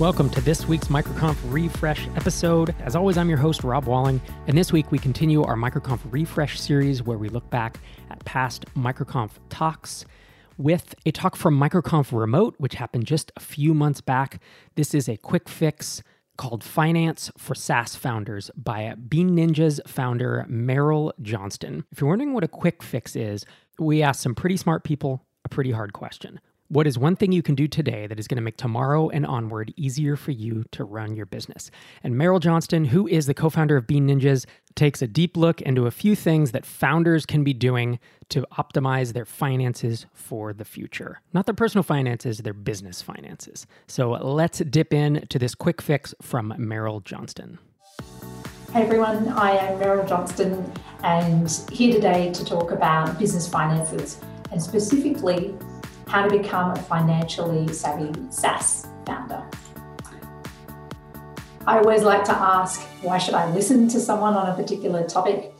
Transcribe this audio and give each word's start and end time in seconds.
Welcome 0.00 0.28
to 0.30 0.40
this 0.40 0.66
week's 0.66 0.88
MicroConf 0.88 1.36
Refresh 1.44 2.08
episode. 2.16 2.74
As 2.80 2.96
always, 2.96 3.16
I'm 3.16 3.28
your 3.28 3.38
host, 3.38 3.62
Rob 3.62 3.84
Walling, 3.84 4.20
and 4.48 4.58
this 4.58 4.72
week 4.72 4.90
we 4.90 4.98
continue 4.98 5.44
our 5.44 5.54
MicroConf 5.54 6.00
Refresh 6.10 6.58
series 6.58 7.04
where 7.04 7.16
we 7.16 7.28
look 7.28 7.48
back 7.48 7.78
at 8.10 8.24
past 8.24 8.66
MicroConf 8.74 9.30
talks 9.50 10.04
with 10.58 10.96
a 11.06 11.12
talk 11.12 11.36
from 11.36 11.56
MicroConf 11.60 12.10
Remote, 12.10 12.56
which 12.58 12.74
happened 12.74 13.06
just 13.06 13.30
a 13.36 13.40
few 13.40 13.72
months 13.72 14.00
back. 14.00 14.40
This 14.74 14.94
is 14.94 15.08
a 15.08 15.16
quick 15.16 15.48
fix 15.48 16.02
called 16.36 16.64
Finance 16.64 17.30
for 17.38 17.54
SaaS 17.54 17.94
Founders 17.94 18.50
by 18.56 18.96
Bean 18.96 19.30
Ninjas 19.30 19.78
founder 19.86 20.44
Meryl 20.50 21.12
Johnston. 21.22 21.84
If 21.92 22.00
you're 22.00 22.10
wondering 22.10 22.34
what 22.34 22.42
a 22.42 22.48
quick 22.48 22.82
fix 22.82 23.14
is, 23.14 23.46
we 23.78 24.02
asked 24.02 24.22
some 24.22 24.34
pretty 24.34 24.56
smart 24.56 24.82
people 24.82 25.24
a 25.44 25.48
pretty 25.48 25.70
hard 25.70 25.92
question. 25.92 26.40
What 26.68 26.86
is 26.86 26.98
one 26.98 27.14
thing 27.14 27.30
you 27.30 27.42
can 27.42 27.54
do 27.54 27.68
today 27.68 28.06
that 28.06 28.18
is 28.18 28.26
going 28.26 28.36
to 28.36 28.42
make 28.42 28.56
tomorrow 28.56 29.10
and 29.10 29.26
onward 29.26 29.74
easier 29.76 30.16
for 30.16 30.30
you 30.30 30.64
to 30.72 30.82
run 30.82 31.14
your 31.14 31.26
business? 31.26 31.70
And 32.02 32.14
Meryl 32.14 32.40
Johnston, 32.40 32.86
who 32.86 33.06
is 33.06 33.26
the 33.26 33.34
co 33.34 33.50
founder 33.50 33.76
of 33.76 33.86
Bean 33.86 34.08
Ninjas, 34.08 34.46
takes 34.74 35.02
a 35.02 35.06
deep 35.06 35.36
look 35.36 35.60
into 35.60 35.86
a 35.86 35.90
few 35.90 36.16
things 36.16 36.52
that 36.52 36.64
founders 36.64 37.26
can 37.26 37.44
be 37.44 37.52
doing 37.52 37.98
to 38.30 38.46
optimize 38.52 39.12
their 39.12 39.26
finances 39.26 40.06
for 40.14 40.54
the 40.54 40.64
future. 40.64 41.20
Not 41.34 41.44
their 41.44 41.54
personal 41.54 41.82
finances, 41.82 42.38
their 42.38 42.54
business 42.54 43.02
finances. 43.02 43.66
So 43.86 44.12
let's 44.12 44.60
dip 44.60 44.94
in 44.94 45.26
to 45.28 45.38
this 45.38 45.54
quick 45.54 45.82
fix 45.82 46.14
from 46.22 46.54
Meryl 46.58 47.04
Johnston. 47.04 47.58
Hey 48.72 48.84
everyone, 48.84 49.28
I 49.28 49.50
am 49.50 49.78
Meryl 49.78 50.08
Johnston 50.08 50.72
and 51.02 51.50
here 51.70 51.92
today 51.92 52.32
to 52.32 52.42
talk 52.42 52.70
about 52.70 53.18
business 53.18 53.46
finances 53.46 54.18
and 54.50 54.60
specifically 54.60 55.54
how 56.06 56.26
to 56.26 56.30
become 56.30 56.72
a 56.72 56.76
financially 56.76 57.72
savvy 57.72 58.12
SaaS 58.30 58.86
founder. 59.06 59.42
I 61.66 61.78
always 61.78 62.02
like 62.02 62.24
to 62.24 62.32
ask, 62.32 62.82
why 63.02 63.18
should 63.18 63.34
I 63.34 63.50
listen 63.54 63.88
to 63.88 64.00
someone 64.00 64.34
on 64.34 64.48
a 64.48 64.54
particular 64.54 65.06
topic? 65.06 65.52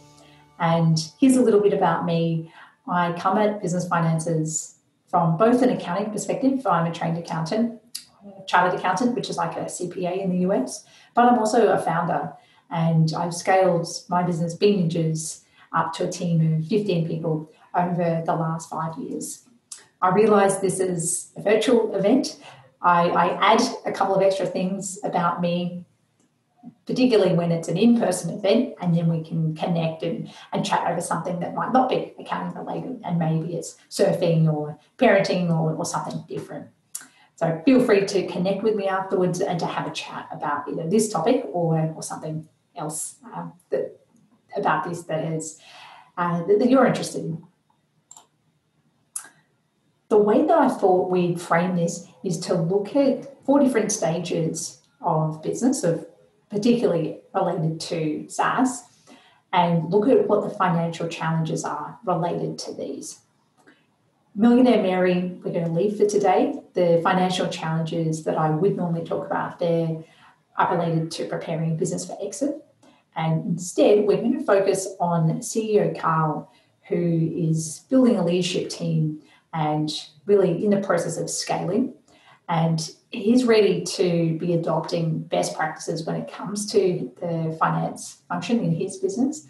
And 0.59 0.99
here's 1.19 1.37
a 1.37 1.43
little 1.43 1.61
bit 1.61 1.73
about 1.73 2.05
me. 2.05 2.53
I 2.87 3.13
come 3.13 3.39
at 3.39 3.63
business 3.63 3.89
finances 3.89 4.75
from 5.09 5.37
both 5.37 5.63
an 5.63 5.71
accounting 5.71 6.11
perspective, 6.11 6.67
I'm 6.67 6.91
a 6.91 6.93
trained 6.93 7.17
accountant, 7.17 7.81
a 8.27 8.45
chartered 8.47 8.79
accountant, 8.79 9.15
which 9.15 9.31
is 9.31 9.37
like 9.37 9.57
a 9.57 9.67
CPA 9.67 10.23
in 10.23 10.31
the 10.31 10.39
US, 10.49 10.85
but 11.15 11.25
I'm 11.25 11.39
also 11.39 11.69
a 11.69 11.79
founder 11.79 12.33
and 12.71 13.13
I've 13.17 13.33
scaled 13.33 13.87
my 14.09 14.23
business, 14.25 14.55
Bean 14.55 14.91
up 15.73 15.93
to 15.95 16.09
a 16.09 16.11
team 16.11 16.59
of 16.59 16.67
15 16.67 17.07
people 17.07 17.51
over 17.75 18.23
the 18.27 18.35
last 18.35 18.69
five 18.69 18.99
years. 18.99 19.44
I 20.05 20.11
realise 20.11 20.57
this 20.57 20.81
is 20.81 21.33
a 21.35 21.41
virtual 21.41 21.95
event. 21.95 22.37
I, 22.83 23.09
I, 23.09 23.55
add 23.55 23.63
a 23.87 23.93
couple 23.93 24.15
of 24.15 24.21
extra 24.21 24.45
things 24.45 24.99
about 25.03 25.41
me, 25.41 25.87
particularly 26.85 27.35
when 27.35 27.51
it's 27.51 27.69
an 27.69 27.79
in 27.79 27.99
person 27.99 28.29
event, 28.29 28.75
and 28.83 28.95
then 28.95 29.09
we 29.09 29.25
can 29.25 29.55
connect 29.57 30.03
and, 30.03 30.31
and 30.53 30.63
chat 30.63 30.87
over 30.87 31.01
something 31.01 31.41
that 31.41 31.55
might 31.55 31.73
not 31.73 31.89
be 31.89 32.13
accounting 32.19 32.55
related, 32.55 33.01
and 33.03 33.19
maybe 33.19 33.55
it's 33.55 33.77
surfing 33.89 34.53
or 34.53 34.79
parenting 34.99 35.49
or, 35.49 35.73
or 35.73 35.87
something 35.87 36.23
different. 36.29 36.69
So 37.37 37.63
feel 37.65 37.83
free 37.83 38.05
to 38.05 38.27
connect 38.27 38.63
with 38.63 38.75
me 38.75 38.87
afterwards 38.87 39.41
and 39.41 39.59
to 39.59 39.67
have 39.67 39.87
a 39.87 39.91
chat 39.91 40.29
about 40.31 40.69
either 40.69 40.87
this 40.87 41.11
topic 41.11 41.47
or, 41.51 41.95
or 41.97 42.03
something 42.03 42.47
else 42.77 43.15
uh, 43.35 43.47
that 43.71 43.99
about 44.55 44.87
this 44.87 45.05
that 45.05 45.25
is 45.33 45.59
uh, 46.19 46.45
that, 46.45 46.59
that 46.59 46.69
you're 46.69 46.87
interested 46.87 47.25
in 47.25 47.43
the 50.09 50.19
way 50.19 50.47
that 50.47 50.57
I 50.57 50.69
thought 50.69 51.11
we'd 51.11 51.41
frame 51.41 51.77
this 51.77 52.07
is 52.23 52.39
to 52.41 52.55
look 52.55 52.95
at 52.95 53.45
four 53.45 53.61
different 53.61 53.93
stages 53.93 54.81
of 55.01 55.43
business, 55.43 55.85
of 55.85 56.07
particularly 56.51 57.21
related 57.35 57.81
to 57.81 58.29
SaaS, 58.29 58.83
and 59.53 59.91
look 59.91 60.09
at 60.09 60.29
what 60.29 60.43
the 60.43 60.55
financial 60.55 61.09
challenges 61.09 61.65
are 61.65 61.99
related 62.05 62.59
to 62.59 62.75
these. 62.75 63.21
Millionaire 64.37 64.83
Mary, 64.83 65.39
we're 65.45 65.53
going 65.53 65.65
to 65.65 65.71
leave 65.71 65.97
for 65.97 66.07
today. 66.07 66.61
The 66.75 67.01
financial 67.05 67.47
challenges 67.49 68.25
that 68.25 68.37
I 68.37 68.51
would 68.51 68.77
normally 68.77 69.05
talk 69.05 69.27
about 69.27 69.61
there 69.61 70.03
are 70.57 70.77
related 70.77 71.11
to 71.13 71.27
preparing 71.27 71.77
business 71.77 72.05
for 72.05 72.17
exit. 72.21 72.57
And 73.15 73.47
instead, 73.47 74.05
we're 74.05 74.17
going 74.17 74.37
to 74.37 74.45
focus 74.45 74.89
on 74.99 75.29
CEO 75.39 75.99
Carl, 75.99 76.53
who 76.89 77.33
is 77.33 77.85
building 77.89 78.17
a 78.17 78.25
leadership 78.25 78.71
team 78.71 79.23
and 79.55 79.91
really 80.27 80.65
in 80.65 80.71
the 80.71 80.81
process 80.81 81.17
of 81.17 81.31
scaling. 81.31 81.95
And 82.49 82.91
he's 83.11 83.45
ready 83.45 83.83
to 83.85 84.37
be 84.39 84.53
adopting 84.53 85.21
best 85.21 85.57
practices 85.57 86.05
when 86.05 86.17
it 86.17 86.31
comes 86.31 86.71
to 86.73 87.11
the 87.21 87.57
finance 87.59 88.19
function 88.29 88.61
in 88.61 88.73
his 88.73 88.99
business. 88.99 89.47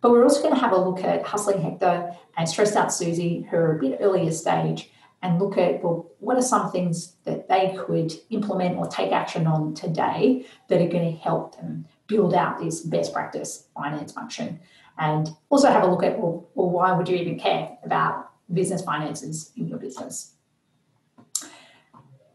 But 0.00 0.12
we're 0.12 0.22
also 0.22 0.42
going 0.42 0.54
to 0.54 0.60
have 0.60 0.72
a 0.72 0.76
look 0.76 1.02
at 1.02 1.26
Hustling 1.26 1.60
Hector 1.60 2.14
and 2.36 2.48
Stressed 2.48 2.76
Out 2.76 2.92
Susie, 2.92 3.46
who 3.50 3.56
are 3.56 3.76
a 3.76 3.80
bit 3.80 3.98
earlier 4.00 4.30
stage, 4.30 4.92
and 5.22 5.40
look 5.40 5.58
at 5.58 5.82
well, 5.82 6.08
what 6.20 6.36
are 6.36 6.42
some 6.42 6.70
things 6.70 7.16
that 7.24 7.48
they 7.48 7.76
could 7.76 8.12
implement 8.30 8.76
or 8.76 8.86
take 8.86 9.10
action 9.10 9.46
on 9.46 9.74
today 9.74 10.46
that 10.68 10.80
are 10.80 10.88
going 10.88 11.12
to 11.12 11.18
help 11.18 11.56
them 11.56 11.86
build 12.06 12.34
out 12.34 12.60
this 12.60 12.82
best 12.82 13.12
practice 13.12 13.66
finance 13.74 14.12
function. 14.12 14.60
And 14.98 15.30
also 15.48 15.70
have 15.70 15.82
a 15.82 15.86
look 15.86 16.04
at 16.04 16.18
well, 16.20 16.48
well 16.54 16.70
why 16.70 16.92
would 16.92 17.08
you 17.08 17.16
even 17.16 17.38
care 17.38 17.76
about 17.82 18.25
business 18.52 18.82
finances 18.82 19.52
in 19.56 19.68
your 19.68 19.78
business. 19.78 20.32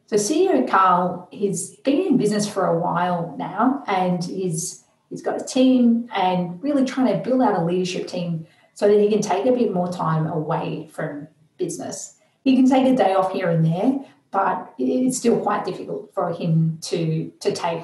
So 0.08 0.18
CEO 0.18 0.68
Carl, 0.68 1.30
he's 1.32 1.78
been 1.78 2.00
in 2.00 2.18
business 2.18 2.48
for 2.48 2.66
a 2.66 2.78
while 2.78 3.34
now 3.38 3.84
and 3.88 4.22
he's 4.24 4.84
he's 5.10 5.22
got 5.22 5.42
a 5.42 5.46
team 5.46 6.10
and 6.14 6.62
really 6.62 6.84
trying 6.84 7.08
to 7.08 7.24
build 7.24 7.42
out 7.42 7.58
a 7.58 7.64
leadership 7.64 8.08
team 8.08 8.46
so 8.74 8.88
that 8.88 9.00
he 9.00 9.10
can 9.10 9.22
take 9.22 9.46
a 9.46 9.52
bit 9.52 9.74
more 9.74 9.92
time 9.92 10.28
away 10.28 10.90
from 10.92 11.28
business. 11.58 12.18
He 12.44 12.56
can 12.56 12.68
take 12.68 12.86
a 12.88 12.96
day 12.96 13.14
off 13.14 13.32
here 13.32 13.50
and 13.50 13.64
there, 13.64 14.00
but 14.32 14.74
it's 14.78 15.18
still 15.18 15.40
quite 15.40 15.66
difficult 15.66 16.14
for 16.14 16.34
him 16.34 16.80
to, 16.82 17.32
to 17.40 17.52
take 17.52 17.84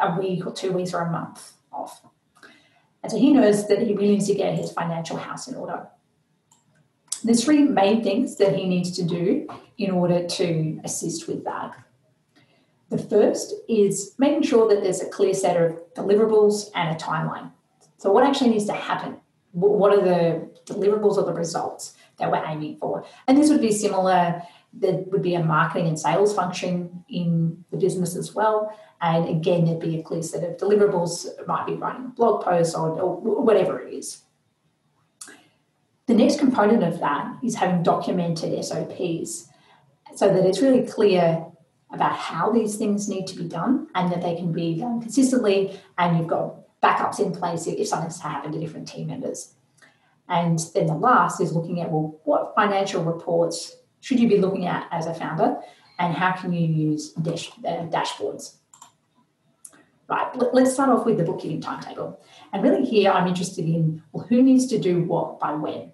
a 0.00 0.18
week 0.18 0.46
or 0.46 0.52
two 0.52 0.72
weeks 0.72 0.92
or 0.92 1.00
a 1.00 1.10
month 1.10 1.52
off. 1.72 2.02
And 3.02 3.10
so 3.10 3.18
he 3.18 3.32
knows 3.32 3.66
that 3.68 3.80
he 3.80 3.94
really 3.94 4.12
needs 4.12 4.26
to 4.26 4.34
get 4.34 4.56
his 4.56 4.70
financial 4.70 5.16
house 5.16 5.48
in 5.48 5.54
order. 5.54 5.88
There's 7.24 7.44
three 7.44 7.62
main 7.62 8.02
things 8.02 8.36
that 8.36 8.56
he 8.56 8.68
needs 8.68 8.90
to 8.92 9.04
do 9.04 9.46
in 9.78 9.90
order 9.90 10.26
to 10.26 10.80
assist 10.84 11.28
with 11.28 11.44
that. 11.44 11.76
The 12.90 12.98
first 12.98 13.54
is 13.68 14.14
making 14.18 14.42
sure 14.42 14.68
that 14.68 14.82
there's 14.82 15.00
a 15.00 15.08
clear 15.08 15.32
set 15.32 15.56
of 15.56 15.80
deliverables 15.94 16.70
and 16.74 16.94
a 16.94 16.98
timeline. 16.98 17.50
So, 17.96 18.10
what 18.12 18.24
actually 18.24 18.50
needs 18.50 18.66
to 18.66 18.74
happen? 18.74 19.16
What 19.52 19.92
are 19.92 20.02
the 20.02 20.50
deliverables 20.66 21.16
or 21.16 21.24
the 21.24 21.32
results 21.32 21.94
that 22.18 22.30
we're 22.30 22.44
aiming 22.44 22.78
for? 22.78 23.04
And 23.26 23.38
this 23.38 23.50
would 23.50 23.60
be 23.60 23.72
similar, 23.72 24.42
there 24.72 25.04
would 25.06 25.22
be 25.22 25.34
a 25.34 25.42
marketing 25.42 25.88
and 25.88 25.98
sales 25.98 26.34
function 26.34 27.04
in 27.08 27.64
the 27.70 27.76
business 27.76 28.16
as 28.16 28.34
well. 28.34 28.76
And 29.00 29.28
again, 29.28 29.64
there'd 29.64 29.80
be 29.80 29.98
a 29.98 30.02
clear 30.02 30.22
set 30.22 30.44
of 30.44 30.56
deliverables. 30.56 31.26
It 31.38 31.46
might 31.46 31.66
be 31.66 31.74
writing 31.74 32.06
a 32.06 32.08
blog 32.08 32.44
post 32.44 32.76
or, 32.76 32.90
or 33.00 33.42
whatever 33.42 33.80
it 33.80 33.92
is. 33.92 34.22
The 36.06 36.14
next 36.14 36.38
component 36.38 36.82
of 36.82 36.98
that 37.00 37.38
is 37.42 37.54
having 37.54 37.82
documented 37.82 38.64
SOPs 38.64 39.48
so 40.14 40.32
that 40.32 40.44
it's 40.44 40.60
really 40.60 40.86
clear 40.86 41.46
about 41.92 42.16
how 42.16 42.50
these 42.50 42.76
things 42.76 43.08
need 43.08 43.26
to 43.28 43.36
be 43.36 43.44
done 43.44 43.88
and 43.94 44.10
that 44.10 44.22
they 44.22 44.34
can 44.34 44.52
be 44.52 44.78
done 44.78 45.00
consistently 45.00 45.78
and 45.98 46.18
you've 46.18 46.26
got 46.26 46.56
backups 46.82 47.20
in 47.20 47.32
place 47.32 47.66
if 47.66 47.86
something's 47.86 48.20
happened 48.20 48.52
to 48.54 48.60
different 48.60 48.88
team 48.88 49.08
members. 49.08 49.54
And 50.28 50.58
then 50.74 50.86
the 50.86 50.94
last 50.94 51.40
is 51.40 51.52
looking 51.52 51.80
at 51.80 51.90
well, 51.90 52.20
what 52.24 52.54
financial 52.56 53.04
reports 53.04 53.76
should 54.00 54.18
you 54.18 54.28
be 54.28 54.38
looking 54.38 54.66
at 54.66 54.88
as 54.90 55.06
a 55.06 55.14
founder 55.14 55.60
and 55.98 56.14
how 56.14 56.32
can 56.32 56.52
you 56.52 56.66
use 56.66 57.12
dash, 57.12 57.50
uh, 57.64 57.86
dashboards? 57.86 58.56
Right, 60.08 60.28
let's 60.52 60.74
start 60.74 60.90
off 60.90 61.06
with 61.06 61.16
the 61.16 61.24
bookkeeping 61.24 61.60
timetable. 61.60 62.20
And 62.52 62.62
really, 62.62 62.84
here 62.84 63.10
I'm 63.12 63.28
interested 63.28 63.64
in 63.64 64.02
well, 64.12 64.26
who 64.26 64.42
needs 64.42 64.66
to 64.66 64.78
do 64.78 65.04
what 65.04 65.38
by 65.38 65.54
when? 65.54 65.91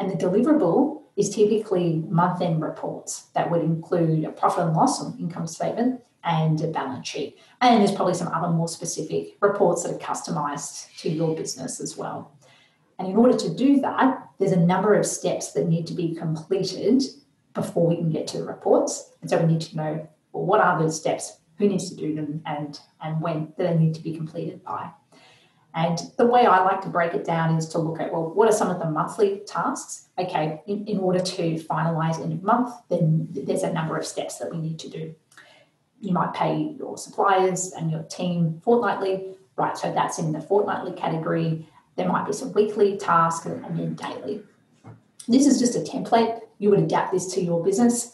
And 0.00 0.10
the 0.10 0.16
deliverable 0.16 1.02
is 1.16 1.28
typically 1.28 2.02
month 2.08 2.40
end 2.40 2.62
reports 2.62 3.26
that 3.34 3.50
would 3.50 3.60
include 3.60 4.24
a 4.24 4.32
profit 4.32 4.64
and 4.64 4.74
loss 4.74 5.04
or 5.04 5.14
income 5.18 5.46
statement 5.46 6.00
and 6.24 6.60
a 6.62 6.68
balance 6.68 7.06
sheet. 7.06 7.38
And 7.60 7.80
there's 7.80 7.94
probably 7.94 8.14
some 8.14 8.28
other 8.28 8.48
more 8.48 8.66
specific 8.66 9.36
reports 9.40 9.82
that 9.82 9.92
are 9.92 9.98
customized 9.98 10.96
to 10.98 11.10
your 11.10 11.36
business 11.36 11.80
as 11.80 11.98
well. 11.98 12.32
And 12.98 13.08
in 13.08 13.16
order 13.16 13.36
to 13.36 13.54
do 13.54 13.80
that, 13.80 14.26
there's 14.38 14.52
a 14.52 14.60
number 14.60 14.94
of 14.94 15.04
steps 15.04 15.52
that 15.52 15.68
need 15.68 15.86
to 15.88 15.94
be 15.94 16.14
completed 16.14 17.02
before 17.52 17.86
we 17.86 17.96
can 17.96 18.10
get 18.10 18.26
to 18.28 18.38
the 18.38 18.44
reports. 18.44 19.12
And 19.20 19.28
so 19.28 19.38
we 19.38 19.52
need 19.52 19.60
to 19.62 19.76
know 19.76 20.08
well, 20.32 20.46
what 20.46 20.60
are 20.60 20.80
those 20.80 20.98
steps 20.98 21.40
who 21.58 21.68
needs 21.68 21.90
to 21.90 21.96
do 21.96 22.14
them 22.14 22.42
and, 22.46 22.80
and 23.02 23.20
when 23.20 23.46
do 23.46 23.52
they 23.58 23.76
need 23.76 23.94
to 23.94 24.00
be 24.00 24.16
completed 24.16 24.64
by. 24.64 24.90
And 25.74 25.98
the 26.16 26.26
way 26.26 26.46
I 26.46 26.64
like 26.64 26.80
to 26.82 26.88
break 26.88 27.14
it 27.14 27.24
down 27.24 27.56
is 27.56 27.68
to 27.68 27.78
look 27.78 28.00
at, 28.00 28.12
well, 28.12 28.30
what 28.30 28.48
are 28.48 28.52
some 28.52 28.70
of 28.70 28.80
the 28.80 28.90
monthly 28.90 29.42
tasks? 29.46 30.08
Okay, 30.18 30.60
in, 30.66 30.84
in 30.86 30.98
order 30.98 31.20
to 31.20 31.54
finalize 31.58 32.22
in 32.22 32.32
a 32.32 32.36
month, 32.36 32.74
then 32.88 33.28
there's 33.30 33.62
a 33.62 33.72
number 33.72 33.96
of 33.96 34.04
steps 34.04 34.38
that 34.38 34.50
we 34.50 34.58
need 34.58 34.78
to 34.80 34.88
do. 34.88 35.14
you 36.00 36.12
might 36.12 36.32
pay 36.34 36.74
your 36.78 36.96
suppliers 36.96 37.72
and 37.72 37.90
your 37.90 38.02
team 38.04 38.60
fortnightly, 38.64 39.36
right? 39.56 39.76
So 39.76 39.92
that's 39.92 40.18
in 40.18 40.32
the 40.32 40.40
fortnightly 40.40 40.92
category. 40.92 41.68
There 41.96 42.08
might 42.08 42.26
be 42.26 42.32
some 42.32 42.52
weekly 42.52 42.96
tasks 42.96 43.46
and 43.46 43.78
then 43.78 43.94
daily. 43.94 44.42
This 45.28 45.46
is 45.46 45.60
just 45.60 45.76
a 45.76 45.80
template. 45.80 46.40
You 46.58 46.70
would 46.70 46.80
adapt 46.80 47.12
this 47.12 47.32
to 47.34 47.42
your 47.42 47.62
business. 47.62 48.12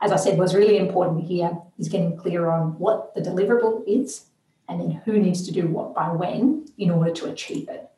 As 0.00 0.12
I 0.12 0.16
said, 0.16 0.38
what's 0.38 0.54
really 0.54 0.78
important 0.78 1.24
here 1.24 1.56
is 1.78 1.88
getting 1.88 2.16
clear 2.16 2.50
on 2.50 2.78
what 2.78 3.14
the 3.14 3.20
deliverable 3.20 3.82
is 3.86 4.26
and 4.68 4.80
then 4.80 5.02
who 5.04 5.18
needs 5.18 5.44
to 5.46 5.52
do 5.52 5.66
what 5.66 5.94
by 5.94 6.10
when 6.10 6.66
in 6.78 6.90
order 6.90 7.12
to 7.12 7.30
achieve 7.30 7.68
it. 7.68 7.88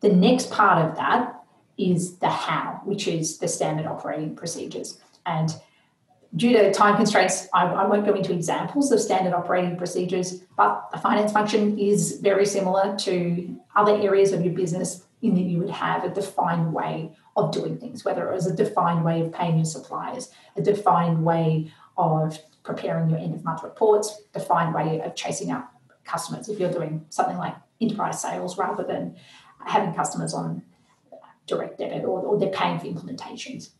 The 0.00 0.10
next 0.10 0.50
part 0.50 0.84
of 0.84 0.96
that 0.96 1.44
is 1.78 2.16
the 2.18 2.28
how, 2.28 2.80
which 2.84 3.08
is 3.08 3.38
the 3.38 3.48
standard 3.48 3.86
operating 3.86 4.34
procedures. 4.36 4.98
And 5.24 5.54
due 6.34 6.52
to 6.52 6.72
time 6.72 6.96
constraints, 6.96 7.48
I, 7.52 7.66
I, 7.66 7.86
won't 7.86 8.06
go 8.06 8.14
into 8.14 8.32
examples 8.32 8.92
of 8.92 9.00
standard 9.00 9.32
operating 9.32 9.76
procedures, 9.76 10.40
but 10.56 10.90
the 10.92 10.98
finance 10.98 11.32
function 11.32 11.78
is 11.78 12.20
very 12.20 12.46
similar 12.46 12.96
to 12.98 13.60
other 13.74 13.96
areas 13.96 14.32
of 14.32 14.44
your 14.44 14.54
business 14.54 15.04
in 15.22 15.34
that 15.34 15.42
you 15.42 15.58
would 15.58 15.70
have 15.70 16.04
a 16.04 16.10
defined 16.10 16.72
way 16.72 17.12
of 17.36 17.52
doing 17.52 17.78
things, 17.78 18.04
whether 18.04 18.28
it 18.28 18.34
was 18.34 18.46
a 18.46 18.54
defined 18.54 19.04
way 19.04 19.20
of 19.20 19.32
paying 19.32 19.56
your 19.56 19.64
suppliers, 19.64 20.30
a 20.56 20.62
defined 20.62 21.24
way 21.24 21.70
of 21.96 22.38
preparing 22.66 23.08
your 23.08 23.18
end 23.18 23.34
of 23.34 23.44
month 23.44 23.62
reports, 23.62 24.22
defined 24.34 24.74
way 24.74 25.00
of 25.00 25.14
chasing 25.14 25.52
up 25.52 25.72
customers 26.04 26.48
if 26.48 26.58
you're 26.58 26.70
doing 26.70 27.04
something 27.08 27.38
like 27.38 27.54
enterprise 27.80 28.20
sales 28.20 28.58
rather 28.58 28.84
than 28.84 29.16
having 29.64 29.94
customers 29.94 30.34
on 30.34 30.62
direct 31.46 31.78
debit 31.78 32.04
or, 32.04 32.20
or 32.20 32.38
they're 32.38 32.50
paying 32.50 32.78
for 32.78 32.86
implementations. 32.86 33.70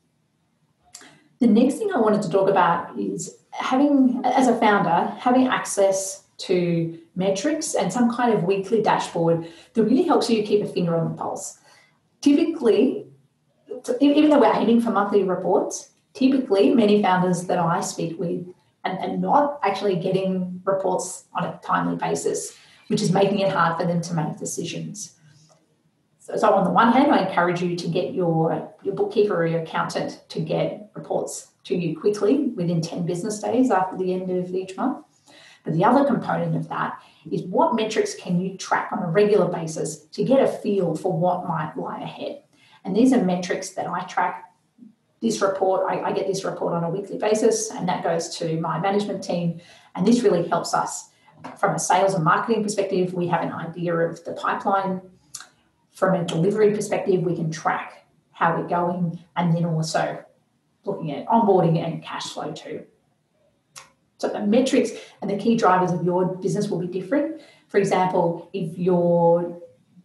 The 1.41 1.49
next 1.49 1.75
thing 1.75 1.91
I 1.93 1.99
wanted 1.99 2.23
to 2.23 2.31
talk 2.31 2.49
about 2.49 2.99
is 2.99 3.39
having, 3.51 4.23
as 4.25 4.49
a 4.49 4.59
founder, 4.59 5.13
having 5.19 5.49
access 5.49 6.23
to 6.39 6.99
metrics 7.17 7.75
and 7.75 7.93
some 7.93 8.15
kind 8.15 8.33
of 8.33 8.45
weekly 8.45 8.83
dashboard 8.83 9.51
that 9.75 9.83
really 9.83 10.05
helps 10.05 10.31
you 10.31 10.43
keep 10.43 10.63
a 10.63 10.67
finger 10.67 10.97
on 10.97 11.11
the 11.11 11.17
pulse. 11.17 11.59
Typically, 12.21 13.07
even 14.01 14.31
though 14.31 14.39
we're 14.39 14.55
aiming 14.55 14.81
for 14.81 14.91
monthly 14.91 15.25
reports, 15.25 15.91
typically 16.15 16.75
many 16.75 17.03
founders 17.03 17.45
that 17.45 17.59
I 17.59 17.81
speak 17.81 18.19
with 18.19 18.47
and, 18.87 18.99
and 18.99 19.21
not 19.21 19.59
actually 19.63 19.97
getting 19.97 20.61
reports 20.65 21.25
on 21.35 21.45
a 21.45 21.61
timely 21.63 21.97
basis, 21.97 22.57
which 22.89 23.03
is 23.03 23.13
making 23.13 23.41
it 23.41 23.53
hard 23.53 23.79
for 23.79 23.87
them 23.87 24.01
to 24.01 24.15
make 24.15 24.39
decisions. 24.39 25.15
So, 26.21 26.37
so 26.37 26.55
on 26.55 26.65
the 26.65 26.71
one 26.71 26.93
hand, 26.93 27.13
I 27.13 27.27
encourage 27.27 27.61
you 27.61 27.77
to 27.77 27.89
get 27.89 28.15
your, 28.15 28.73
your 28.83 28.95
bookkeeper 28.95 29.35
or 29.35 29.47
your 29.47 29.63
accountant 29.63 30.23
to 30.31 30.41
get 30.41 30.91
reports 30.95 31.49
to 31.65 31.77
you 31.77 31.99
quickly 31.99 32.49
within 32.49 32.81
10 32.81 33.05
business 33.05 33.41
days 33.41 33.71
after 33.71 33.97
the 33.97 34.13
end 34.13 34.31
of 34.31 34.55
each 34.55 34.77
month. 34.77 35.05
But 35.65 35.75
the 35.75 35.85
other 35.85 36.05
component 36.05 36.55
of 36.55 36.69
that 36.69 37.03
is 37.31 37.43
what 37.43 37.75
metrics 37.75 38.15
can 38.15 38.41
you 38.41 38.57
track 38.57 38.91
on 38.93 39.03
a 39.03 39.11
regular 39.11 39.49
basis 39.49 39.99
to 40.13 40.25
get 40.25 40.41
a 40.41 40.47
feel 40.47 40.95
for 40.95 41.13
what 41.13 41.49
might 41.49 41.77
lie 41.77 42.01
ahead. 42.01 42.43
And 42.85 42.95
these 42.95 43.13
are 43.13 43.23
metrics 43.23 43.71
that 43.71 43.89
I 43.89 44.05
track. 44.05 44.45
This 45.23 45.41
report, 45.41 45.87
I, 45.91 46.01
I 46.01 46.13
get 46.13 46.27
this 46.27 46.45
report 46.45 46.75
on 46.75 46.85
a 46.85 46.91
weekly 46.91 47.19
basis, 47.19 47.71
and 47.71 47.89
that 47.89 48.05
goes 48.05 48.37
to 48.39 48.61
my 48.61 48.79
management 48.79 49.25
team. 49.25 49.61
And 49.95 50.07
this 50.07 50.23
really 50.23 50.47
helps 50.49 50.75
us 50.75 51.11
from 51.59 51.75
a 51.75 51.79
sales 51.79 52.15
and 52.15 52.25
marketing 52.25 52.63
perspective. 52.63 53.15
We 53.15 53.27
have 53.29 53.43
an 53.43 53.53
idea 53.53 53.95
of 53.95 54.23
the 54.25 54.33
pipeline 54.33 55.01
from 55.97 56.15
a 56.15 56.25
delivery 56.27 56.75
perspective, 56.75 57.23
we 57.23 57.35
can 57.35 57.51
track 57.51 58.07
how 58.33 58.55
we're 58.55 58.69
going 58.69 59.19
and 59.35 59.57
then 59.57 59.65
also 59.65 60.23
looking 60.85 61.11
at 61.11 61.27
onboarding 61.27 61.83
and 61.83 62.03
cash 62.03 62.35
flow 62.35 62.53
too. 62.53 62.85
So 64.19 64.29
the 64.29 64.47
metrics 64.47 64.91
and 65.23 65.31
the 65.31 65.39
key 65.39 65.57
drivers 65.57 65.93
of 65.93 66.05
your 66.05 66.37
business 66.37 66.69
will 66.69 66.81
be 66.81 66.87
different. 66.87 67.41
For 67.69 67.79
example, 67.79 68.51
if 68.53 68.77
you're 68.77 69.59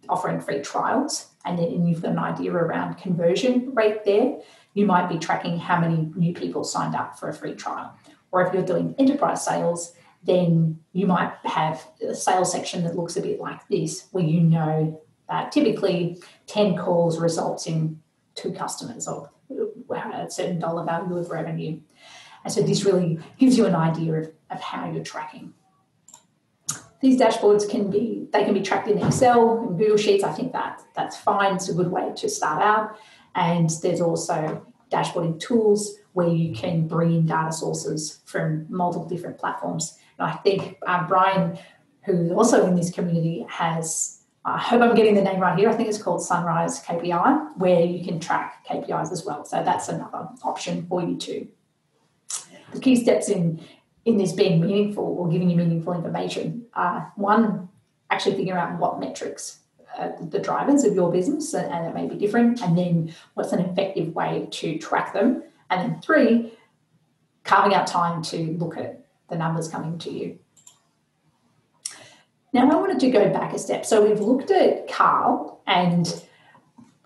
offering 0.07 0.39
free 0.39 0.61
trials 0.61 1.27
and 1.43 1.59
then 1.59 1.85
you've 1.85 2.01
got 2.01 2.11
an 2.11 2.19
idea 2.19 2.53
around 2.53 2.95
conversion 2.95 3.75
rate 3.75 4.05
there, 4.05 4.39
you 4.73 4.85
might 4.85 5.09
be 5.09 5.17
tracking 5.17 5.59
how 5.59 5.79
many 5.79 6.11
new 6.15 6.33
people 6.33 6.63
signed 6.63 6.95
up 6.95 7.19
for 7.19 7.29
a 7.29 7.33
free 7.33 7.55
trial. 7.55 7.93
Or 8.31 8.45
if 8.45 8.53
you're 8.53 8.63
doing 8.63 8.95
enterprise 8.97 9.43
sales, 9.43 9.93
then 10.23 10.79
you 10.93 11.07
might 11.07 11.33
have 11.43 11.85
a 12.07 12.15
sales 12.15 12.51
section 12.51 12.83
that 12.83 12.95
looks 12.95 13.17
a 13.17 13.21
bit 13.21 13.39
like 13.39 13.67
this, 13.67 14.07
where 14.11 14.23
you 14.23 14.39
know 14.39 15.01
uh, 15.31 15.49
typically, 15.49 16.21
10 16.47 16.77
calls 16.77 17.17
results 17.17 17.65
in 17.65 18.01
two 18.35 18.51
customers 18.51 19.07
or 19.07 19.31
a 19.89 20.29
certain 20.29 20.59
dollar 20.59 20.83
value 20.83 21.17
of 21.17 21.29
revenue. 21.29 21.79
And 22.43 22.53
so 22.53 22.61
this 22.61 22.83
really 22.83 23.17
gives 23.39 23.57
you 23.57 23.65
an 23.65 23.73
idea 23.73 24.13
of, 24.13 24.31
of 24.49 24.59
how 24.59 24.91
you're 24.91 25.03
tracking. 25.03 25.53
These 26.99 27.19
dashboards 27.19 27.67
can 27.67 27.89
be 27.89 28.27
they 28.31 28.43
can 28.43 28.53
be 28.53 28.61
tracked 28.61 28.87
in 28.87 28.99
Excel 28.99 29.67
and 29.67 29.77
Google 29.77 29.97
Sheets. 29.97 30.23
I 30.23 30.33
think 30.33 30.51
that 30.53 30.81
that's 30.95 31.17
fine. 31.17 31.55
It's 31.55 31.69
a 31.69 31.73
good 31.73 31.89
way 31.89 32.11
to 32.15 32.29
start 32.29 32.61
out. 32.61 32.97
And 33.35 33.69
there's 33.81 34.01
also 34.01 34.65
dashboarding 34.91 35.39
tools 35.39 35.95
where 36.13 36.27
you 36.27 36.53
can 36.53 36.87
bring 36.87 37.13
in 37.13 37.25
data 37.25 37.51
sources 37.51 38.19
from 38.25 38.65
multiple 38.69 39.07
different 39.07 39.37
platforms. 39.37 39.97
And 40.19 40.29
I 40.29 40.33
think 40.33 40.77
uh, 40.85 41.07
Brian, 41.07 41.57
who's 42.03 42.31
also 42.31 42.65
in 42.67 42.75
this 42.75 42.91
community, 42.91 43.45
has 43.49 44.17
I 44.43 44.57
hope 44.57 44.81
I'm 44.81 44.95
getting 44.95 45.13
the 45.13 45.21
name 45.21 45.39
right 45.39 45.57
here. 45.57 45.69
I 45.69 45.73
think 45.73 45.87
it's 45.87 46.01
called 46.01 46.23
Sunrise 46.23 46.83
KPI, 46.83 47.57
where 47.57 47.85
you 47.85 48.03
can 48.03 48.19
track 48.19 48.65
KPIs 48.67 49.11
as 49.11 49.23
well. 49.23 49.45
So 49.45 49.63
that's 49.63 49.87
another 49.87 50.29
option 50.43 50.87
for 50.87 51.03
you 51.03 51.15
too. 51.15 51.47
The 52.73 52.79
key 52.79 52.95
steps 52.95 53.29
in 53.29 53.63
in 54.05 54.17
this 54.17 54.31
being 54.31 54.59
meaningful 54.59 55.03
or 55.03 55.29
giving 55.29 55.47
you 55.47 55.55
meaningful 55.55 55.93
information 55.93 56.65
are 56.73 57.13
one, 57.15 57.69
actually 58.09 58.35
figuring 58.35 58.59
out 58.59 58.79
what 58.79 58.99
metrics 58.99 59.59
are 59.97 60.15
the 60.29 60.39
drivers 60.39 60.83
of 60.83 60.95
your 60.95 61.11
business, 61.11 61.53
and, 61.53 61.85
it 61.85 61.93
may 61.93 62.07
be 62.07 62.15
different, 62.15 62.61
and 62.61 62.77
then 62.77 63.13
what's 63.33 63.51
an 63.51 63.59
effective 63.59 64.13
way 64.15 64.47
to 64.51 64.77
track 64.77 65.13
them, 65.13 65.43
and 65.69 65.81
then 65.81 66.01
three, 66.01 66.53
carving 67.43 67.73
out 67.73 67.87
time 67.87 68.21
to 68.23 68.37
look 68.57 68.77
at 68.77 69.05
the 69.29 69.35
numbers 69.35 69.67
coming 69.67 69.97
to 69.99 70.11
you. 70.11 70.39
Now, 72.53 72.69
I 72.69 72.75
wanted 72.75 72.99
to 72.99 73.09
go 73.09 73.29
back 73.29 73.53
a 73.53 73.59
step. 73.59 73.85
So, 73.85 74.05
we've 74.05 74.19
looked 74.19 74.51
at 74.51 74.91
Carl 74.91 75.61
and 75.67 76.23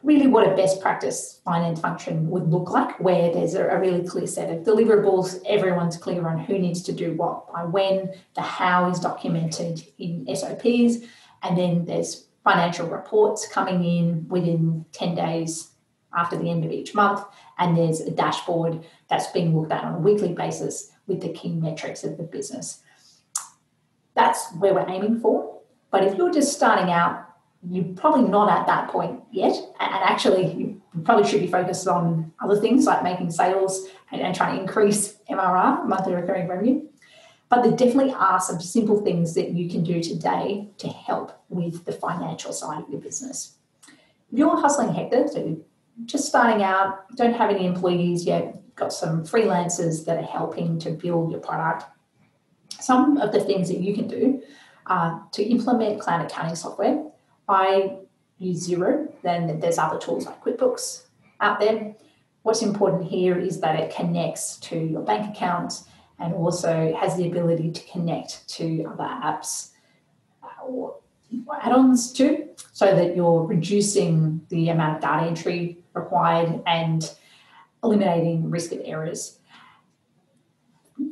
really 0.05 0.27
what 0.27 0.47
a 0.47 0.55
best 0.55 0.81
practice 0.81 1.41
finance 1.43 1.79
function 1.79 2.29
would 2.29 2.47
look 2.49 2.69
like, 2.69 2.99
where 2.99 3.33
there's 3.33 3.55
a, 3.55 3.65
really 3.79 4.07
clear 4.07 4.27
set 4.27 4.55
of 4.55 4.63
deliverables, 4.63 5.41
everyone's 5.47 5.97
clear 5.97 6.27
on 6.27 6.39
who 6.39 6.59
needs 6.59 6.83
to 6.83 6.91
do 6.91 7.13
what 7.13 7.51
by 7.51 7.63
when, 7.63 8.13
the 8.35 8.41
how 8.41 8.89
is 8.89 8.99
documented 8.99 9.83
in 9.97 10.27
SOPs, 10.33 11.03
and 11.41 11.57
then 11.57 11.85
there's 11.85 12.27
financial 12.45 12.87
reports 12.87 13.45
coming 13.47 13.83
in 13.83 14.27
within 14.29 14.85
10 14.93 15.15
days 15.15 15.71
after 16.15 16.37
the 16.37 16.49
end 16.49 16.63
of 16.63 16.71
each 16.71 16.95
month, 16.95 17.21
and 17.57 17.75
there's 17.75 17.99
a 17.99 18.11
dashboard 18.11 18.85
that's 19.09 19.27
being 19.31 19.53
looked 19.53 19.73
at 19.73 19.83
on 19.83 19.95
a 19.95 19.99
weekly 19.99 20.33
basis 20.33 20.91
with 21.07 21.19
the 21.21 21.33
key 21.33 21.49
metrics 21.49 22.05
of 22.05 22.15
the 22.15 22.23
business 22.23 22.81
that's 24.15 24.51
where 24.53 24.73
we're 24.73 24.89
aiming 24.89 25.19
for. 25.19 25.61
But 25.91 26.03
if 26.03 26.17
you're 26.17 26.31
just 26.31 26.53
starting 26.53 26.91
out, 26.91 27.25
you're 27.69 27.93
probably 27.95 28.27
not 28.27 28.49
at 28.49 28.65
that 28.67 28.89
point 28.89 29.21
yet. 29.31 29.53
And 29.79 30.03
actually, 30.03 30.53
you 30.53 30.81
probably 31.03 31.29
should 31.29 31.41
be 31.41 31.47
focused 31.47 31.87
on 31.87 32.33
other 32.39 32.59
things 32.59 32.85
like 32.85 33.03
making 33.03 33.31
sales 33.31 33.87
and, 34.11 34.21
and 34.21 34.35
trying 34.35 34.55
to 34.55 34.61
increase 34.61 35.17
MRR, 35.29 35.85
monthly 35.85 36.13
recurring 36.13 36.47
revenue. 36.47 36.87
But 37.55 37.63
there 37.63 37.71
definitely 37.71 38.13
are 38.13 38.41
some 38.41 38.59
simple 38.59 39.01
things 39.01 39.33
that 39.35 39.51
you 39.51 39.69
can 39.69 39.81
do 39.81 40.03
today 40.03 40.67
to 40.77 40.89
help 40.89 41.41
with 41.47 41.85
the 41.85 41.93
financial 41.93 42.51
side 42.51 42.83
of 42.83 42.89
your 42.89 42.99
business. 42.99 43.55
If 43.87 44.39
you're 44.39 44.57
a 44.57 44.59
hustling 44.59 44.93
hector, 44.93 45.25
so 45.29 45.57
just 46.03 46.27
starting 46.27 46.63
out, 46.63 47.15
don't 47.15 47.33
have 47.33 47.49
any 47.49 47.65
employees 47.65 48.25
yet, 48.25 48.61
got 48.75 48.91
some 48.91 49.23
freelancers 49.23 50.03
that 50.03 50.17
are 50.17 50.27
helping 50.27 50.79
to 50.79 50.91
build 50.91 51.31
your 51.31 51.39
product, 51.39 51.85
some 52.71 53.17
of 53.19 53.31
the 53.31 53.39
things 53.39 53.69
that 53.69 53.79
you 53.79 53.95
can 53.95 54.09
do 54.09 54.41
to 55.31 55.43
implement 55.43 56.01
cloud 56.01 56.25
accounting 56.25 56.57
software. 56.57 57.05
I 57.47 57.99
use 58.37 58.67
Xero, 58.67 59.09
then 59.23 59.61
there's 59.61 59.77
other 59.77 59.97
tools 59.97 60.25
like 60.25 60.43
QuickBooks 60.43 61.03
out 61.39 61.61
there. 61.61 61.95
What's 62.41 62.61
important 62.61 63.05
here 63.05 63.39
is 63.39 63.61
that 63.61 63.79
it 63.79 63.95
connects 63.95 64.57
to 64.57 64.77
your 64.77 65.03
bank 65.03 65.33
account 65.33 65.83
and 66.19 66.33
also 66.33 66.95
has 66.95 67.17
the 67.17 67.27
ability 67.27 67.71
to 67.71 67.83
connect 67.91 68.47
to 68.49 68.83
other 68.85 69.03
apps 69.03 69.71
uh, 70.43 70.65
or 70.65 70.95
add-ons 71.61 72.13
too, 72.13 72.47
so 72.71 72.95
that 72.95 73.15
you're 73.15 73.43
reducing 73.43 74.41
the 74.49 74.69
amount 74.69 74.97
of 74.97 75.01
data 75.01 75.25
entry 75.27 75.77
required 75.93 76.61
and 76.65 77.11
eliminating 77.83 78.49
risk 78.49 78.71
of 78.71 78.81
errors. 78.83 79.39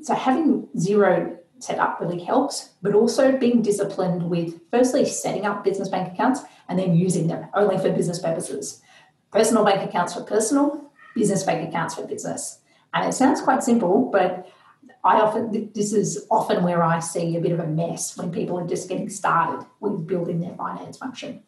So 0.02 0.16
having 0.16 0.68
Xero 0.78 1.38
set 1.60 1.80
up 1.80 2.00
really 2.00 2.24
helps, 2.24 2.70
but 2.82 2.94
also 2.94 3.38
being 3.38 3.62
disciplined 3.62 4.30
with 4.30 4.60
firstly 4.72 5.06
setting 5.06 5.46
up 5.46 5.64
business 5.64 5.90
bank 5.90 6.14
accounts 6.14 6.42
and 6.68 6.78
then 6.78 6.96
using 6.96 7.28
them 7.28 7.48
only 7.54 7.78
for 7.78 7.92
business 7.92 8.20
purposes. 8.20 8.82
Personal 9.32 9.64
bank 9.64 9.88
accounts 9.88 10.14
for 10.14 10.24
personal, 10.24 10.92
business 11.16 11.44
bank 11.44 11.68
accounts 11.68 11.96
for 11.96 12.06
business. 12.06 12.60
And 12.94 13.08
it 13.08 13.14
sounds 13.14 13.42
quite 13.42 13.64
simple, 13.64 14.10
but 14.12 14.50
I 15.04 15.20
often 15.20 15.72
this 15.74 15.92
is 15.92 16.26
often 16.32 16.64
where 16.64 16.82
I 16.82 17.00
see 17.00 17.36
a 17.36 17.42
bit 17.42 17.52
of 17.52 17.60
a 17.60 17.68
mess 17.68 18.18
when 18.18 18.32
people 18.32 18.58
are 18.58 18.68
just 18.68 18.88
getting 18.88 19.10
started 19.10 19.66
with 19.82 20.08
building 20.08 20.40
their 20.40 20.56
finance 20.56 20.98
function. 20.98 21.44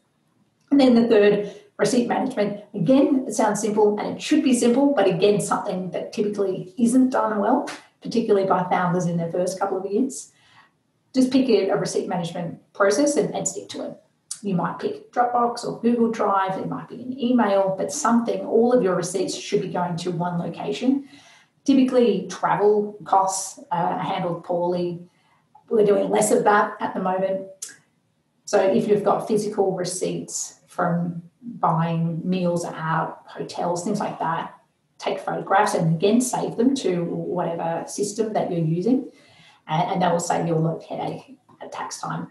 And 0.71 0.79
then 0.79 0.95
the 0.95 1.07
third, 1.07 1.55
receipt 1.77 2.07
management. 2.07 2.63
Again, 2.73 3.25
it 3.27 3.33
sounds 3.33 3.61
simple 3.61 3.97
and 3.97 4.15
it 4.15 4.21
should 4.21 4.43
be 4.43 4.53
simple, 4.53 4.93
but 4.93 5.07
again, 5.07 5.39
something 5.39 5.91
that 5.91 6.13
typically 6.13 6.73
isn't 6.77 7.11
done 7.11 7.39
well, 7.39 7.69
particularly 8.01 8.47
by 8.47 8.67
founders 8.69 9.05
in 9.05 9.17
their 9.17 9.31
first 9.31 9.59
couple 9.59 9.77
of 9.77 9.89
years. 9.89 10.31
Just 11.13 11.31
pick 11.31 11.47
a, 11.47 11.71
receipt 11.73 12.09
management 12.09 12.59
process 12.73 13.15
and, 13.15 13.33
and 13.33 13.47
stick 13.47 13.69
to 13.69 13.85
it. 13.85 13.97
You 14.41 14.55
might 14.55 14.79
pick 14.79 15.11
Dropbox 15.13 15.65
or 15.65 15.79
Google 15.79 16.11
Drive, 16.11 16.57
it 16.59 16.67
might 16.67 16.89
be 16.89 16.95
an 16.95 17.17
email, 17.17 17.73
but 17.77 17.91
something, 17.91 18.41
all 18.41 18.73
of 18.73 18.83
your 18.83 18.95
receipts 18.95 19.35
should 19.35 19.61
be 19.61 19.69
going 19.69 19.95
to 19.97 20.11
one 20.11 20.37
location 20.37 21.07
Typically, 21.65 22.27
travel 22.29 22.97
costs 23.03 23.59
are 23.71 23.99
handled 23.99 24.43
poorly. 24.43 25.01
We're 25.67 25.85
doing 25.85 26.09
less 26.09 26.31
of 26.31 26.43
that 26.43 26.77
at 26.79 26.93
the 26.93 27.01
moment. 27.01 27.47
So, 28.45 28.61
if 28.61 28.87
you've 28.87 29.03
got 29.03 29.27
physical 29.27 29.75
receipts 29.75 30.59
from 30.67 31.23
buying 31.41 32.21
meals 32.23 32.65
at 32.65 32.75
out, 32.75 33.23
hotels, 33.25 33.83
things 33.83 33.99
like 33.99 34.19
that, 34.19 34.55
take 34.99 35.19
photographs 35.19 35.73
and 35.73 35.95
again 35.95 36.21
save 36.21 36.55
them 36.55 36.75
to 36.75 37.03
whatever 37.03 37.83
system 37.87 38.33
that 38.33 38.51
you're 38.51 38.63
using, 38.63 39.09
and, 39.67 39.91
and 39.93 40.01
that 40.01 40.11
will 40.11 40.19
save 40.19 40.47
you 40.47 40.55
a 40.55 40.57
lot 40.57 40.77
of 40.77 40.83
headache 40.83 41.37
at 41.61 41.71
tax 41.71 41.99
time. 41.99 42.27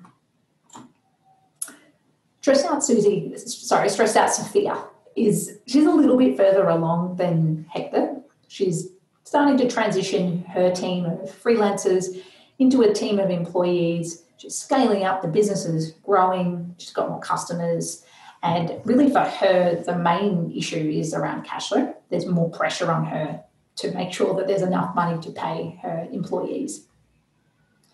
Stressed 2.41 2.67
out 2.67 2.85
Susie, 2.85 3.37
sorry, 3.37 3.89
stressed 3.89 4.17
out 4.17 4.33
Sophia 4.33 4.85
is 5.17 5.61
she's 5.67 5.87
a 5.87 5.91
little 5.91 6.17
bit 6.17 6.37
further 6.37 6.69
along 6.69 7.17
than 7.17 7.67
Hector. 7.73 8.17
She's 8.49 8.91
starting 9.35 9.57
to 9.57 9.69
transition 9.69 10.45
her 10.45 10.71
team 10.71 11.05
of 11.05 11.19
freelancers 11.43 12.23
into 12.61 12.83
a 12.83 12.95
team 12.95 13.19
of 13.19 13.31
employees. 13.31 14.23
She's 14.37 14.55
scaling 14.55 15.03
up, 15.03 15.23
the 15.23 15.27
business 15.27 15.65
is 15.65 15.91
growing, 16.05 16.73
she's 16.79 16.93
got 16.93 17.09
more 17.09 17.19
customers. 17.19 18.05
And 18.45 18.81
really, 18.85 19.11
for 19.11 19.23
her, 19.23 19.83
the 19.85 19.99
main 19.99 20.53
issue 20.57 20.89
is 20.89 21.15
around 21.15 21.43
cash 21.45 21.71
flow. 21.71 21.97
There's 22.11 22.27
more 22.27 22.49
pressure 22.49 22.93
on 22.93 23.07
her 23.07 23.43
to 23.79 23.91
make 23.91 24.13
sure 24.13 24.37
that 24.37 24.47
there's 24.47 24.63
enough 24.63 24.95
money 24.95 25.21
to 25.23 25.33
pay 25.33 25.81
her 25.83 26.07
employees. 26.13 26.87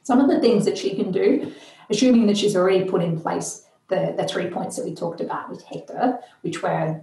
Some 0.03 0.21
of 0.21 0.29
the 0.29 0.41
things 0.41 0.67
that 0.67 0.77
she 0.77 0.95
can 0.95 1.11
do, 1.11 1.55
assuming 1.89 2.27
that 2.27 2.37
she's 2.37 2.55
already 2.55 2.85
put 2.85 3.01
in 3.01 3.19
place 3.19 3.65
the, 3.89 4.13
the 4.15 4.29
three 4.29 4.51
points 4.51 4.77
that 4.77 4.85
we 4.85 4.95
talked 4.95 5.23
about 5.23 5.49
with 5.49 5.63
Hector, 5.63 6.19
which 6.43 6.63
were 6.63 7.01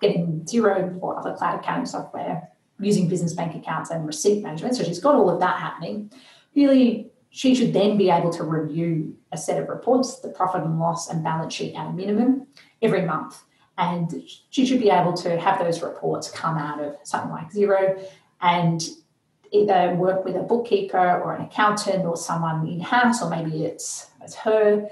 getting 0.00 0.42
Xero 0.44 0.96
or 1.00 1.18
other 1.18 1.34
cloud 1.34 1.58
accounting 1.58 1.86
software, 1.86 2.50
using 2.84 3.08
business 3.08 3.32
bank 3.32 3.54
accounts 3.54 3.90
and 3.90 4.06
receipt 4.06 4.42
management. 4.42 4.76
So 4.76 4.84
she's 4.84 5.00
got 5.00 5.14
all 5.14 5.30
of 5.30 5.40
that 5.40 5.58
happening. 5.58 6.10
Really, 6.54 7.10
she 7.30 7.54
should 7.54 7.72
then 7.72 7.96
be 7.96 8.10
able 8.10 8.30
to 8.32 8.44
review 8.44 9.16
a 9.32 9.36
set 9.36 9.60
of 9.60 9.68
reports, 9.68 10.20
the 10.20 10.28
profit 10.28 10.62
and 10.62 10.78
loss 10.78 11.10
and 11.10 11.24
balance 11.24 11.52
sheet 11.52 11.74
at 11.74 11.86
a 11.86 11.92
minimum 11.92 12.46
every 12.80 13.02
month. 13.02 13.42
And 13.76 14.22
she 14.50 14.64
should 14.64 14.78
be 14.78 14.90
able 14.90 15.14
to 15.14 15.40
have 15.40 15.58
those 15.58 15.82
reports 15.82 16.30
come 16.30 16.56
out 16.56 16.80
of 16.80 16.96
something 17.02 17.32
like 17.32 17.52
Xero 17.52 18.00
and 18.40 18.80
either 19.50 19.94
work 19.96 20.24
with 20.24 20.36
a 20.36 20.42
bookkeeper 20.42 21.20
or 21.20 21.34
an 21.34 21.44
accountant 21.44 22.04
or 22.04 22.16
someone 22.16 22.68
in 22.68 22.80
house, 22.80 23.20
or 23.20 23.30
maybe 23.30 23.64
it's, 23.64 24.10
it's 24.22 24.34
her 24.36 24.88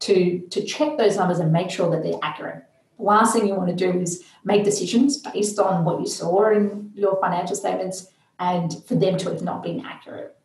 to, 0.00 0.40
to 0.50 0.64
check 0.64 0.98
those 0.98 1.16
numbers 1.16 1.38
and 1.38 1.52
make 1.52 1.70
sure 1.70 1.90
that 1.90 2.02
they're 2.02 2.18
accurate 2.22 2.64
last 2.98 3.32
thing 3.32 3.46
you 3.46 3.54
want 3.54 3.76
to 3.76 3.92
do 3.92 3.98
is 3.98 4.24
make 4.44 4.64
decisions 4.64 5.18
based 5.18 5.58
on 5.58 5.84
what 5.84 6.00
you 6.00 6.06
saw 6.06 6.50
in 6.50 6.92
your 6.94 7.18
financial 7.20 7.56
statements 7.56 8.08
and 8.38 8.84
for 8.86 8.94
them 8.94 9.16
to 9.18 9.30
have 9.30 9.42
not 9.42 9.62
been 9.62 9.84
accurate. 9.84 10.36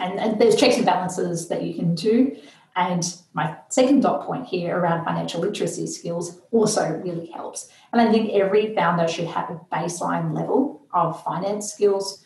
And, 0.00 0.18
and 0.18 0.40
there's 0.40 0.56
checks 0.56 0.76
and 0.76 0.86
balances 0.86 1.48
that 1.48 1.62
you 1.62 1.74
can 1.74 1.94
do. 1.94 2.36
And 2.74 3.04
my 3.34 3.56
second 3.68 4.00
dot 4.00 4.26
point 4.26 4.46
here 4.46 4.78
around 4.78 5.04
financial 5.04 5.40
literacy 5.42 5.86
skills 5.86 6.40
also 6.50 7.00
really 7.04 7.26
helps. 7.26 7.68
And 7.92 8.00
I 8.00 8.10
think 8.10 8.30
every 8.32 8.74
founder 8.74 9.06
should 9.06 9.26
have 9.26 9.50
a 9.50 9.60
baseline 9.70 10.34
level 10.34 10.86
of 10.94 11.22
finance 11.22 11.72
skills, 11.72 12.24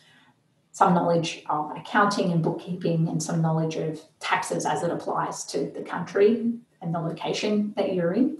some 0.71 0.93
knowledge 0.93 1.43
of 1.49 1.71
accounting 1.75 2.31
and 2.31 2.41
bookkeeping, 2.41 3.09
and 3.09 3.21
some 3.21 3.41
knowledge 3.41 3.75
of 3.75 3.99
taxes 4.19 4.65
as 4.65 4.83
it 4.83 4.91
applies 4.91 5.43
to 5.45 5.69
the 5.71 5.81
country 5.81 6.53
and 6.81 6.95
the 6.95 6.99
location 6.99 7.73
that 7.75 7.93
you're 7.93 8.13
in. 8.13 8.37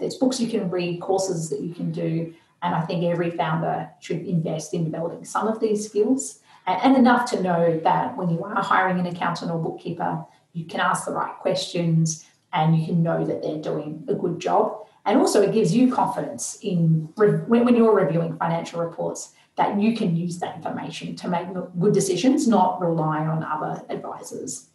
There's 0.00 0.16
books 0.16 0.40
you 0.40 0.48
can 0.48 0.70
read, 0.70 1.00
courses 1.00 1.50
that 1.50 1.60
you 1.60 1.74
can 1.74 1.90
do, 1.92 2.34
and 2.62 2.74
I 2.74 2.82
think 2.82 3.04
every 3.04 3.30
founder 3.30 3.90
should 4.00 4.24
invest 4.26 4.72
in 4.74 4.84
developing 4.84 5.24
some 5.24 5.48
of 5.48 5.60
these 5.60 5.86
skills 5.86 6.40
and, 6.66 6.96
enough 6.96 7.28
to 7.30 7.42
know 7.42 7.80
that 7.80 8.16
when 8.16 8.30
you 8.30 8.44
are 8.44 8.62
hiring 8.62 9.00
an 9.00 9.06
accountant 9.06 9.50
or 9.50 9.58
bookkeeper, 9.58 10.24
you 10.52 10.64
can 10.64 10.80
ask 10.80 11.06
the 11.06 11.12
right 11.12 11.34
questions 11.38 12.24
and 12.52 12.78
you 12.78 12.86
can 12.86 13.02
know 13.02 13.24
that 13.24 13.42
they're 13.42 13.60
doing 13.60 14.04
a 14.08 14.14
good 14.14 14.38
job. 14.38 14.86
And 15.04 15.18
also, 15.18 15.42
it 15.42 15.52
gives 15.52 15.74
you 15.74 15.92
confidence 15.92 16.58
in 16.62 17.08
when 17.16 17.74
you're 17.74 17.94
reviewing 17.94 18.36
financial 18.36 18.80
reports 18.80 19.32
that 19.56 19.80
you 19.80 19.96
can 19.96 20.14
use 20.14 20.38
that 20.38 20.54
information 20.54 21.16
to 21.16 21.28
make 21.28 21.48
good 21.80 21.92
decisions, 21.92 22.46
not 22.46 22.80
rely 22.80 23.26
on 23.26 23.42
other 23.42 23.82
advisors. 23.88 24.68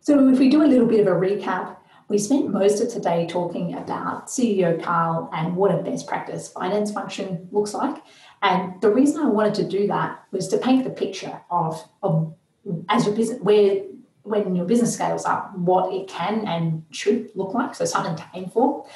So, 0.00 0.28
if 0.28 0.38
we 0.38 0.50
do 0.50 0.62
a 0.62 0.66
little 0.66 0.86
bit 0.86 1.00
of 1.00 1.06
a 1.06 1.18
recap, 1.18 1.78
we 2.08 2.18
spent 2.18 2.50
most 2.50 2.80
of 2.80 2.88
today 2.88 3.26
talking 3.26 3.74
about 3.74 4.26
CEO 4.26 4.82
Carl 4.82 5.30
and 5.32 5.56
what 5.56 5.74
a 5.74 5.82
best 5.82 6.06
practice 6.06 6.48
finance 6.48 6.92
function 6.92 7.48
looks 7.50 7.72
like. 7.72 8.02
And 8.42 8.80
the 8.82 8.90
reason 8.90 9.22
I 9.22 9.28
wanted 9.28 9.54
to 9.54 9.68
do 9.68 9.86
that 9.86 10.22
was 10.30 10.48
to 10.48 10.58
paint 10.58 10.84
the 10.84 10.90
picture 10.90 11.40
of, 11.50 11.82
of 12.02 12.34
as 12.88 13.06
your 13.06 13.14
business, 13.14 13.40
where 13.40 13.82
when 14.22 14.54
your 14.54 14.66
business 14.66 14.94
scales 14.94 15.24
up, 15.24 15.56
what 15.56 15.94
it 15.94 16.08
can 16.08 16.46
and 16.46 16.84
should 16.90 17.30
look 17.34 17.54
like. 17.54 17.74
So 17.74 17.84
something 17.84 18.16
to 18.16 18.24
aim 18.34 18.50
for. 18.50 18.86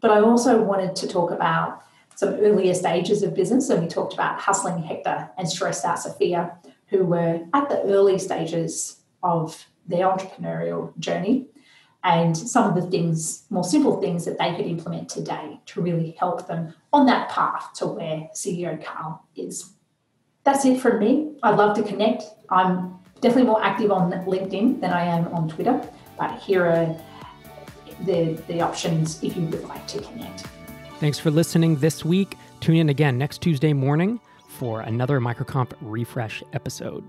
But 0.00 0.10
I 0.10 0.20
also 0.20 0.62
wanted 0.62 0.96
to 0.96 1.08
talk 1.08 1.30
about 1.30 1.82
some 2.16 2.30
earlier 2.34 2.74
stages 2.74 3.22
of 3.22 3.34
business. 3.34 3.68
And 3.68 3.82
we 3.82 3.88
talked 3.88 4.14
about 4.14 4.40
hustling 4.40 4.82
Hector 4.82 5.30
and 5.38 5.48
stressed 5.48 5.84
out 5.84 6.00
Sophia, 6.00 6.56
who 6.88 7.04
were 7.04 7.46
at 7.54 7.68
the 7.68 7.82
early 7.82 8.18
stages 8.18 9.00
of 9.22 9.66
their 9.86 10.06
entrepreneurial 10.06 10.96
journey 10.98 11.46
and 12.06 12.36
some 12.36 12.68
of 12.68 12.80
the 12.80 12.88
things, 12.88 13.42
more 13.50 13.64
simple 13.64 14.00
things 14.00 14.24
that 14.24 14.38
they 14.38 14.54
could 14.54 14.64
implement 14.64 15.08
today 15.08 15.60
to 15.66 15.82
really 15.82 16.12
help 16.12 16.46
them 16.46 16.72
on 16.92 17.04
that 17.06 17.28
path 17.28 17.72
to 17.74 17.86
where 17.86 18.28
CEO 18.32 18.82
Carl 18.82 19.26
is. 19.34 19.72
That's 20.44 20.64
it 20.64 20.80
from 20.80 21.00
me. 21.00 21.32
I'd 21.42 21.56
love 21.56 21.76
to 21.76 21.82
connect. 21.82 22.22
I'm 22.48 22.94
definitely 23.20 23.48
more 23.48 23.62
active 23.62 23.90
on 23.90 24.12
LinkedIn 24.12 24.80
than 24.80 24.92
I 24.92 25.02
am 25.02 25.26
on 25.34 25.48
Twitter, 25.48 25.80
but 26.16 26.38
here 26.38 26.64
are 26.64 26.96
the, 28.04 28.40
the 28.46 28.60
options 28.60 29.20
if 29.24 29.36
you 29.36 29.46
would 29.48 29.64
like 29.64 29.84
to 29.88 30.00
connect. 30.00 30.46
Thanks 31.00 31.18
for 31.18 31.32
listening 31.32 31.74
this 31.74 32.04
week. 32.04 32.36
Tune 32.60 32.76
in 32.76 32.88
again 32.88 33.18
next 33.18 33.42
Tuesday 33.42 33.72
morning 33.72 34.20
for 34.46 34.82
another 34.82 35.20
MicroConf 35.20 35.72
Refresh 35.80 36.44
episode. 36.52 37.04